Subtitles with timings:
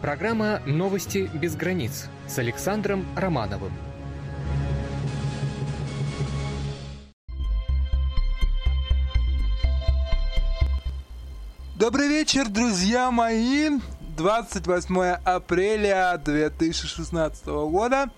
[0.00, 3.72] Программа «Новости без границ» с Александром Романовым.
[11.74, 13.70] Добрый вечер, друзья мои!
[14.16, 18.10] 28 апреля 2016 года.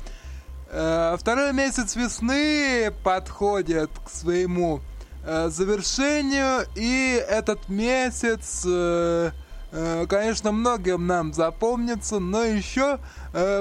[0.71, 4.81] Э, второй месяц весны подходит к своему
[5.25, 9.31] э, завершению, и этот месяц, э,
[9.71, 12.99] конечно, многим нам запомнится, но еще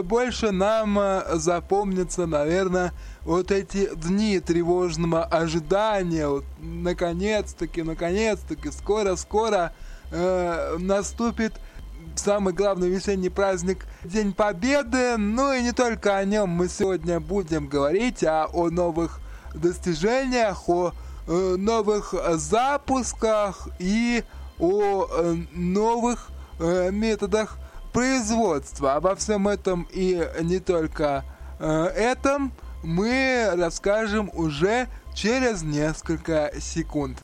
[0.03, 0.99] больше нам
[1.33, 6.27] запомнится, наверное, вот эти дни тревожного ожидания.
[6.27, 9.73] Вот, наконец-таки, наконец-таки, скоро-скоро
[10.79, 11.53] наступит
[12.15, 15.15] самый главный весенний праздник День Победы.
[15.17, 19.21] Ну и не только о нем мы сегодня будем говорить, а о новых
[19.53, 20.93] достижениях, о
[21.27, 24.23] э, новых запусках и
[24.59, 26.29] о э, новых
[26.59, 27.57] э, методах
[27.93, 28.95] производства.
[28.95, 31.23] Обо всем этом и не только
[31.59, 32.51] э, этом
[32.83, 37.17] мы расскажем уже через несколько секунд.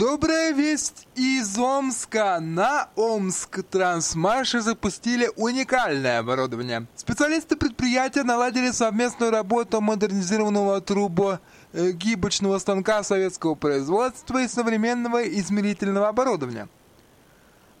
[0.00, 2.38] Добрая весть из Омска.
[2.40, 6.86] На Омск Трансмаше запустили уникальное оборудование.
[6.96, 16.70] Специалисты предприятия наладили совместную работу модернизированного трубогибочного станка советского производства и современного измерительного оборудования–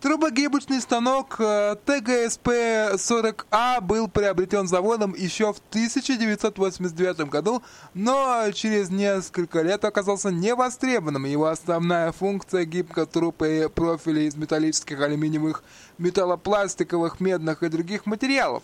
[0.00, 7.62] Трубогибочный станок э, ТГСП-40А был приобретен заводом еще в 1989 году,
[7.92, 11.26] но через несколько лет оказался невостребованным.
[11.26, 15.62] Его основная функция гибко трупы профилей из металлических, алюминиевых,
[15.98, 18.62] металлопластиковых, медных и других материалов.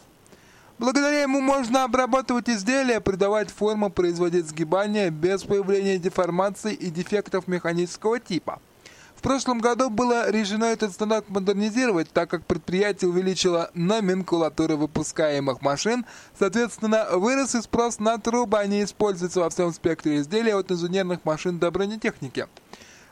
[0.78, 8.20] Благодаря ему можно обрабатывать изделия, придавать форму, производить сгибания без появления деформаций и дефектов механического
[8.20, 8.58] типа–
[9.16, 16.04] в прошлом году было решено этот станок модернизировать, так как предприятие увеличило номенклатуру выпускаемых машин,
[16.38, 21.58] соответственно, вырос и спрос на трубы, они используются во всем спектре изделий от инженерных машин
[21.58, 22.46] до бронетехники.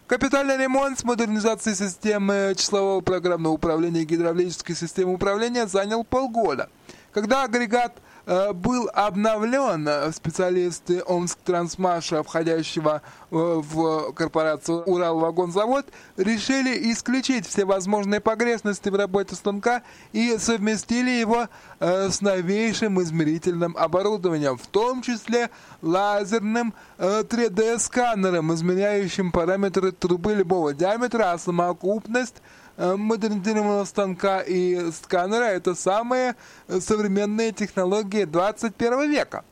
[0.07, 6.69] Капитальный ремонт с модернизацией системы числового программного управления и гидравлической системы управления занял полгода.
[7.13, 15.87] Когда агрегат был обновлен специалисты Омск Трансмаша, входящего э, в корпорацию Уралвагонзавод,
[16.17, 19.83] решили исключить все возможные погрешности в работе станка
[20.13, 21.49] и совместили его
[21.81, 25.51] э, с новейшим измерительным оборудованием, в том числе
[25.83, 35.75] лазерным 3D-сканером, измеряющим параметры трубы любого диаметра, а самоокупность Э, модернизированного станка и сканера– это
[35.75, 36.37] самые
[36.69, 39.45] современные технологии 21 века.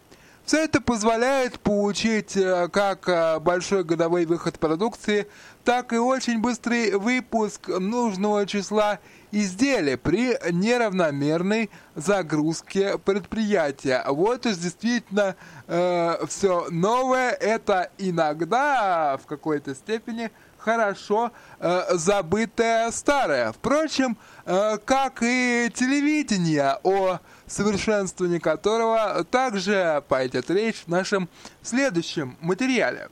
[0.44, 5.28] Все это позволяет получить э, как э, большой годовой выход продукции,
[5.64, 8.98] так и очень быстрый выпуск нужного числа
[9.30, 14.04] изделий при неравномерной загрузке предприятия.
[14.08, 15.36] Вот уж действительно
[15.68, 20.32] э, все новое, это иногда в какой-то степени–
[20.64, 23.52] хорошо э, забытое старое.
[23.52, 31.28] Впрочем, э, как и телевидение, о совершенствовании которого также пойдет речь в нашем
[31.62, 33.08] следующем материале.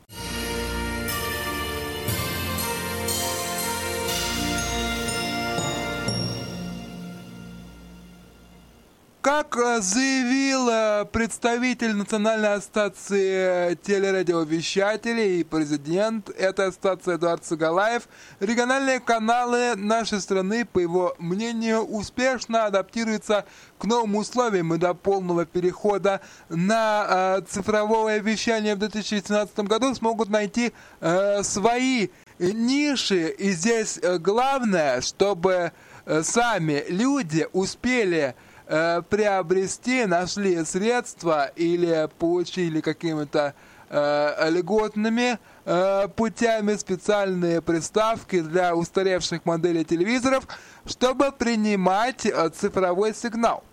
[9.23, 18.09] Как э, заявил э, представитель Национальной ассоциации телерадиовещателей и президент этой ассоциации Эдуард Сугалаев,
[18.41, 23.45] региональные каналы нашей страны, по его мнению, успешно адаптируются
[23.77, 27.07] к новым условиям и до полного перехода на
[27.37, 30.73] э, цифровое вещание в 2017 году смогут найти
[31.43, 32.09] свои
[32.39, 33.29] ниши.
[33.29, 35.73] И здесь главное, чтобы
[36.23, 43.55] сами люди успели э, приобрести, нашли средства или получили какими-то
[43.91, 50.47] э, льготными э, путями специальные приставки для устаревших моделей телевизоров,
[50.87, 53.65] чтобы принимать э, цифровой сигнал.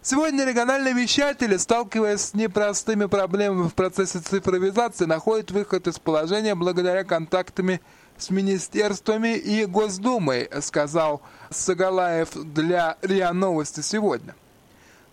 [0.00, 7.04] Сегодня региональные вещатели, сталкиваясь с непростыми проблемами в процессе цифровизации, находят выход из положения благодаря
[7.04, 7.80] контактами
[8.22, 14.34] с министерствами и Госдумой, сказал Сагалаев для РИА Новости сегодня.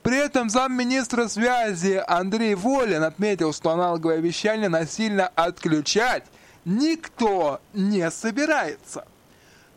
[0.04, 6.24] При этом замминистра связи Андрей Волин отметил, что аналоговое вещание насильно отключать
[6.64, 9.06] никто не собирается.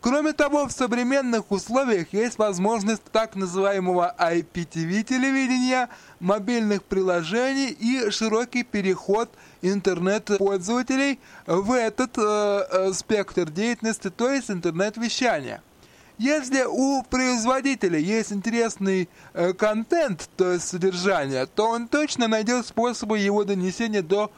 [0.02, 5.88] Кроме того, в современных условиях есть возможность так называемого IPTV-телевидения,
[6.19, 9.31] мобильных приложений и широкий переход
[9.62, 15.62] интернет-пользователей в этот э, э, спектр деятельности, то есть интернет-вещания.
[16.19, 23.20] Если у производителя есть интересный э, контент, то есть содержание, то он точно найдет способы
[23.20, 24.32] его донесения до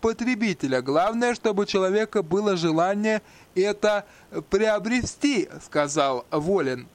[0.00, 0.82] потребителя.
[0.82, 3.22] Главное, чтобы у человека было желание
[3.54, 4.04] это
[4.50, 6.88] приобрести, сказал Волин.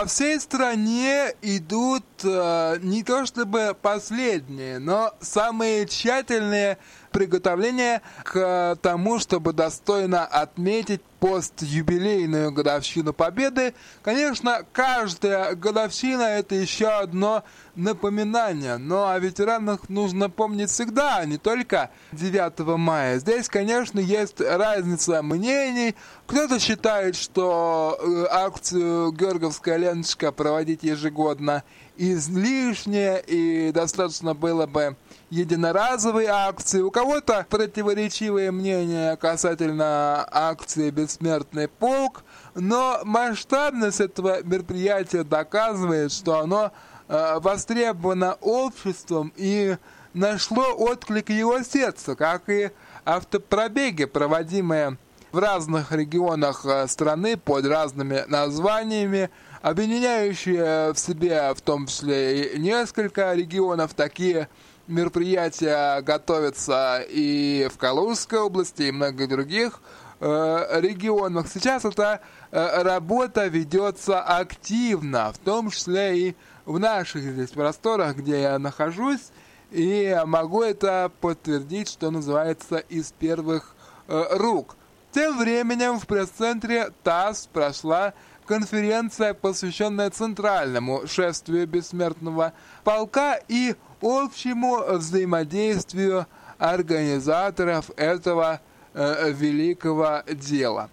[0.00, 6.78] Во всей стране идут э, не то чтобы последние, но самые тщательные
[7.10, 13.74] приготовления к тому, чтобы достойно отметить постюбилейную годовщину Победы.
[14.02, 17.44] Конечно, каждая годовщина– это еще одно
[17.76, 23.18] напоминание, но о ветеранах нужно помнить всегда, а не только 9 мая.
[23.18, 25.94] Здесь, конечно, есть разница мнений.
[26.26, 31.64] Кто-то считает, что э, акцию «Георгиевская ленточка» проводить ежегодно
[31.96, 34.96] излишне, и достаточно было бы
[35.30, 36.80] единоразовой акции.
[36.80, 46.72] У кого-то противоречивые мнения касательно акции «Бессмертный полк», но масштабность этого мероприятия доказывает, что оно
[47.08, 49.76] э, востребовано обществом и
[50.14, 52.70] нашло отклик его сердца, как и
[53.04, 54.98] автопробеги, проводимые
[55.32, 59.30] в разных регионах э, страны под разными названиями,
[59.62, 64.48] объединяющие в себе в том числе и несколько регионов, такие
[64.86, 69.80] мероприятия готовятся и в Калужской области, и многих других
[70.20, 71.46] э, регионах.
[71.52, 72.20] Сейчас эта
[72.50, 79.30] э, работа ведется активно, в том числе и в наших здесь просторах, где я нахожусь,
[79.70, 83.74] и могу это подтвердить, что называется, из первых
[84.08, 84.76] э, рук.
[85.12, 88.14] Тем временем в пресс-центре ТАСС прошла
[88.50, 92.52] конференция, посвященная центральному шествию бессмертного
[92.82, 96.26] полка и общему взаимодействию
[96.58, 98.60] организаторов этого
[98.92, 100.90] э, великого дела.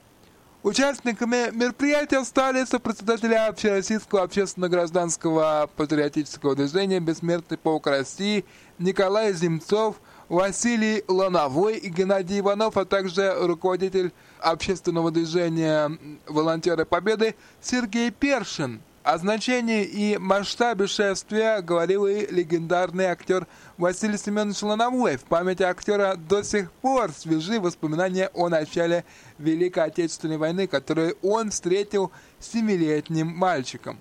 [0.61, 8.45] Участниками мероприятия стали сопредседатели Общероссийского общественно-гражданского патриотического движения «Бессмертный полк России»
[8.77, 9.95] Николай Земцов,
[10.29, 18.81] Василий Лановой и Геннадий Иванов, а также руководитель общественного движения «Волонтеры Победы» Сергей Першин.
[19.03, 25.15] О значении и масштабе шествия говорил и легендарный актер Василий Семенович Лановой.
[25.15, 29.05] В памяти актера до сих пор свежи воспоминания о начале
[29.37, 33.97] Великой Отечественной войны, которую он встретил семилетним мальчиком.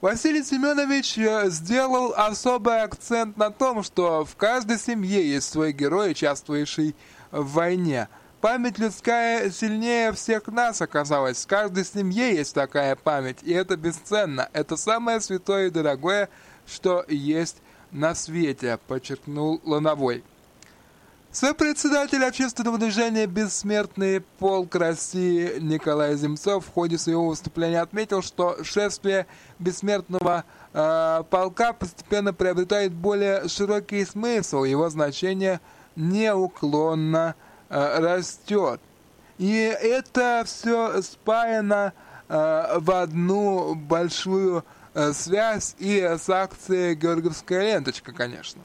[0.00, 6.12] Василий Семенович э, сделал особый акцент на том, что в каждой семье есть свой герой,
[6.12, 6.94] участвующий
[7.30, 8.08] в войне–
[8.46, 11.42] Память людская сильнее всех нас оказалась.
[11.42, 14.48] В каждой семье есть такая память, и это бесценно.
[14.52, 16.28] Это самое святое и дорогое,
[16.66, 17.56] что есть
[17.90, 20.22] на свете, подчеркнул Лановой.
[21.38, 29.26] Сопредседатель общественного движения «Бессмертный полк России» Николай Земцов в ходе своего выступления отметил, что шествие
[29.58, 35.60] бессмертного э, полка постепенно приобретает более широкий смысл, его значение
[35.94, 37.34] неуклонно
[37.68, 38.80] Э, растет.
[39.38, 41.92] И это все спаяно
[42.28, 44.64] э, в одну большую
[44.94, 48.62] э, связь и с акцией «Георгиевская ленточка», конечно.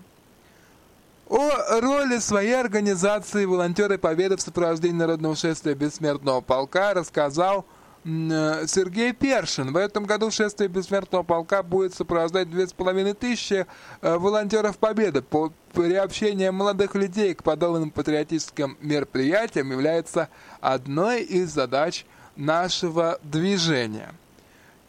[1.31, 7.65] О роли своей организации «Волонтеры Победы» в сопровождении народного шествия Бессмертного полка рассказал
[8.03, 9.73] Э, Сергей Першин.
[9.73, 13.67] В этом году шествие Бессмертного полка будет сопровождать две с половиной тысячи
[14.01, 15.21] э, волонтеров Победы.
[15.21, 20.29] По приобщение молодых людей к подобным патриотическим мероприятиям является
[20.61, 24.13] одной из задач нашего движения.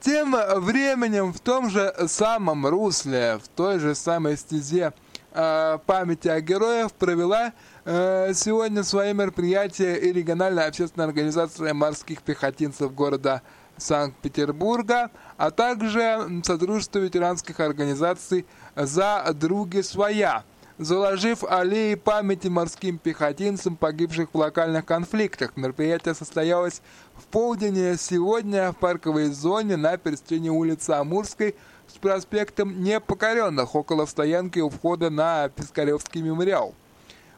[0.01, 4.95] Тем временем в том же самом русле, в той же самой стезе
[5.33, 7.53] памяти о героях провела
[7.85, 13.43] э, сегодня свои мероприятия и региональная общественная организация морских пехотинцев города
[13.77, 18.47] Санкт-Петербурга, а также Содружество ветеранских организаций
[18.77, 20.45] «За други своя»,
[20.79, 25.57] заложив аллеи памяти морским пехотинцам, погибших в локальных конфликтах.
[25.57, 26.83] Мероприятие состоялось
[27.17, 31.55] в полдень сегодня в парковой зоне на пересечении улицы Амурской
[31.93, 36.75] с проспектом Непокоренных около стоянки у входа на Пискаревский мемориал.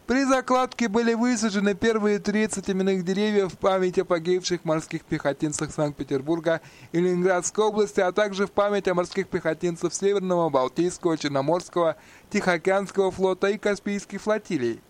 [0.07, 6.61] При закладке были высажены первые 30 именных деревьев в память о погибших морских пехотинцах Санкт-Петербурга
[6.93, 11.97] и Ленинградской области, а также в память о морских пехотинцах Северного, Балтийского, Черноморского,
[12.31, 14.83] Тихоокеанского флота и Каспийских флотилий.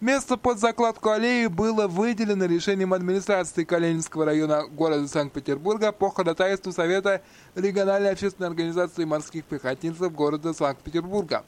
[0.00, 7.22] Место под закладку аллеи было выделено решением администрации Калининского района города Санкт-Петербурга по ходатайству Совета
[7.54, 11.46] региональной общественной организации морских пехотинцев города Санкт-Петербурга.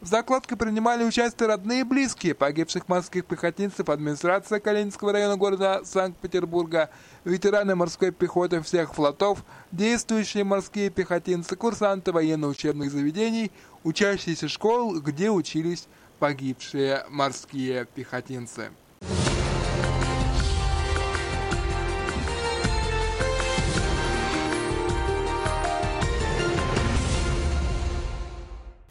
[0.00, 6.90] В закладке принимали участие родные и близкие погибших морских пехотинцев, администрация Калининского района города Санкт-Петербурга,
[7.24, 13.50] ветераны морской пехоты всех флотов, действующие морские пехотинцы, курсанты военно-учебных заведений,
[13.82, 15.88] учащиеся школ, где учились
[16.20, 18.70] погибшие морские пехотинцы.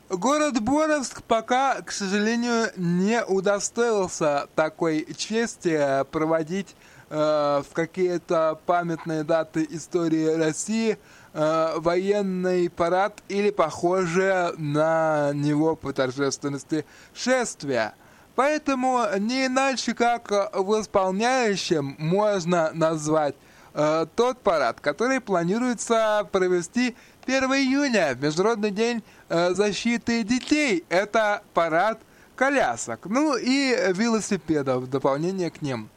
[0.10, 6.76] Город Боровск пока, к сожалению, не удостоился такой чести проводить
[7.10, 10.98] э, в какие-то памятные даты истории России
[11.34, 17.94] э, военный парад или похожее на него по торжественности шествия.
[18.36, 23.36] Поэтому не иначе как восполняющим можно назвать
[23.74, 26.96] э, тот парад, который планируется провести
[27.26, 30.86] 1 июня, Международный день э, защиты детей.
[30.90, 32.00] Это парад
[32.36, 35.90] колясок, ну и велосипедов в дополнение к ним.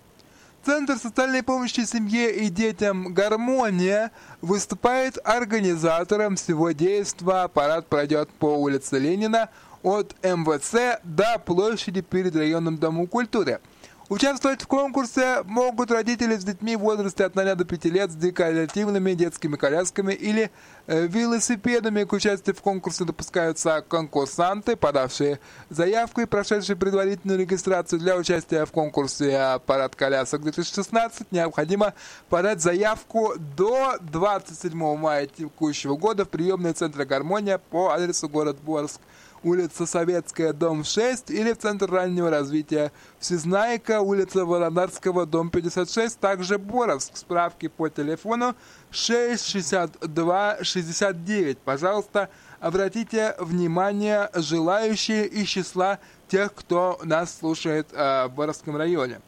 [0.64, 7.50] Центр социальной помощи семье и детям «Гармония» выступает организатором всего действа.
[7.52, 9.48] Парад пройдет по улице Ленина
[9.82, 13.60] от МВЦ до площади перед районным домом культуры–
[14.12, 18.14] Участвовать в конкурсе могут родители с детьми в возрасте от 0 до 5 лет с
[18.14, 20.50] декоративными детскими колясками или
[20.86, 22.04] э, велосипедами.
[22.04, 25.40] К участию в конкурсе допускаются конкурсанты, подавшие
[25.70, 31.28] заявку и прошедшие предварительную регистрацию для участия в конкурсе «Парад колясок 2016».
[31.30, 31.94] Необходимо
[32.28, 39.00] подать заявку до 27 мая текущего года в приемный центр «Гармония» по адресу город Борск
[39.44, 46.58] улица Советская, дом 6, или в Центр раннего развития Всезнайка, улица Володарского, дом 56, также
[46.58, 47.16] Боровск.
[47.16, 48.54] Справки по телефону
[48.90, 51.58] 662 69.
[51.58, 52.28] Пожалуйста,
[52.60, 59.20] обратите внимание желающие из числа тех, кто нас слушает э, в Боровском районе.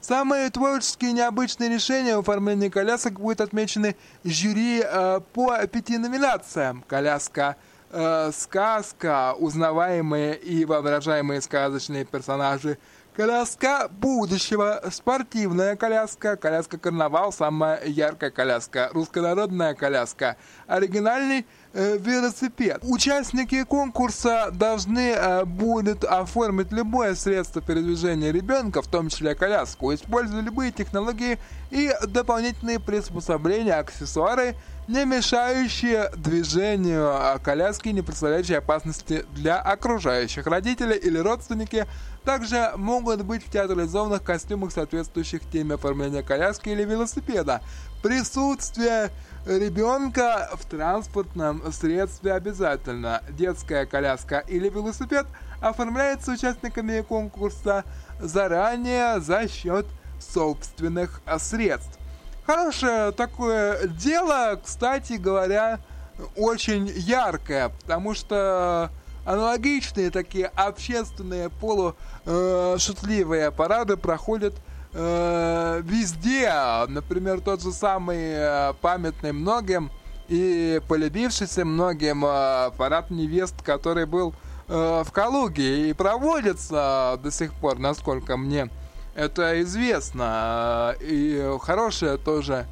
[0.00, 3.94] Самые творческие необычные решения в оформлении колясок будут отмечены
[4.24, 6.82] жюри э, по пяти номинациям.
[6.88, 7.56] Коляска–
[7.92, 12.78] э, сказка, узнаваемые и воображаемые сказочные персонажи,
[13.14, 22.80] коляска будущего, спортивная коляска, коляска карнавал, самая яркая коляска, руссконародная коляска, оригинальный э, велосипед.
[22.82, 30.40] Участники конкурса должны э, будут оформить любое средство передвижения ребенка, в том числе коляску, используя
[30.40, 31.38] любые технологии
[31.70, 34.54] и дополнительные приспособления, аксессуары,
[34.88, 40.46] не мешающие движению а коляски, не представляющие опасности для окружающих.
[40.46, 41.86] Родители или родственники
[42.24, 47.62] также могут быть в театрализованных костюмах, соответствующих теме оформления коляски или велосипеда.
[48.02, 49.10] Присутствие
[49.46, 53.22] ребенка в транспортном средстве обязательно.
[53.30, 55.26] Детская коляска или велосипед
[55.60, 57.84] оформляется участниками конкурса
[58.20, 59.86] заранее за счет
[60.18, 61.98] собственных средств.
[62.54, 65.80] Хорошее такое дело, кстати говоря,
[66.36, 68.90] очень яркое, потому что
[69.24, 74.52] аналогичные такие общественные полушутливые парады проходят
[74.92, 76.52] э, везде.
[76.88, 79.90] Например, тот же самый э, памятный многим
[80.28, 84.34] и полюбившийся многим э, парад невест, который был
[84.68, 88.68] э, в Калуге и проводится до сих пор, насколько мне
[89.14, 90.94] это известно.
[91.00, 92.66] И хорошее тоже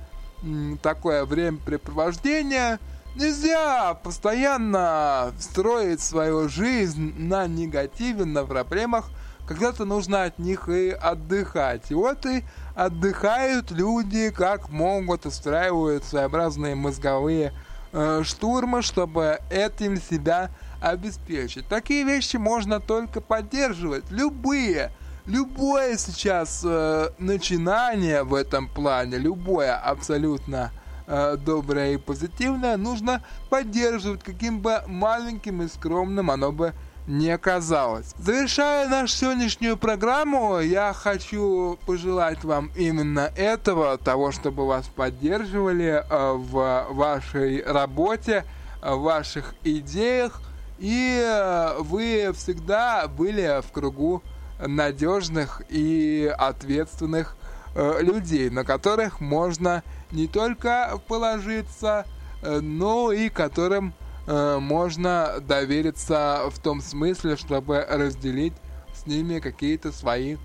[0.83, 2.79] такое времяпрепровождение.
[3.17, 9.11] Нельзя постоянно строить свою жизнь на негативе, на проблемах,
[9.47, 11.91] когда-то нужно от них и отдыхать.
[11.91, 12.45] И вот и
[12.77, 17.53] отдыхают люди как могут, устраивают своеобразные мозговые
[17.93, 21.67] э, штурмы, чтобы этим себя обеспечить.
[21.67, 24.05] Такие вещи можно только поддерживать.
[24.11, 24.93] Любые,
[25.27, 30.73] любое сейчас э, начинание в этом плане, любое абсолютно
[31.07, 36.73] э, доброе и позитивное, нужно поддерживать, каким бы маленьким и скромным оно бы
[37.07, 38.15] не казалось.
[38.19, 46.33] Завершая нашу сегодняшнюю программу, я хочу пожелать вам именно этого, того, чтобы вас поддерживали э,
[46.35, 48.45] в вашей работе,
[48.83, 50.41] в ваших идеях,
[50.79, 54.23] и э, вы всегда были в кругу
[54.67, 57.37] надежных и ответственных
[57.75, 62.07] э, людей, на которых можно не только положиться,
[62.43, 63.95] э, но и которым
[64.27, 68.53] можно довериться в том смысле, чтобы разделить
[68.95, 70.37] с ними какие-то свои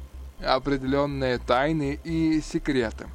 [0.43, 3.07] определенные тайны и секреты.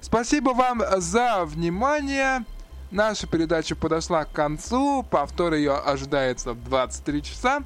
[0.00, 2.44] Спасибо вам за внимание.
[2.90, 7.62] Наша передача подошла к концу, повтор ее ожидается в 23 часа.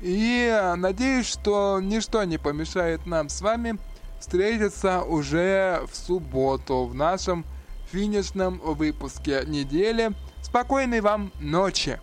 [0.00, 3.78] И надеюсь, что ничто не помешает нам с вами
[4.20, 7.44] встретиться уже в субботу в нашем
[7.92, 10.12] финишном выпуске недели.
[10.42, 12.00] Спокойной вам ночи!